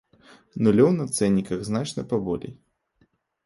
[0.67, 2.53] Нулёў на цэнніках значна паболее.